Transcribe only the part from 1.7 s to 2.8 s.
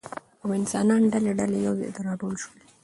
ځاى ته راټول شول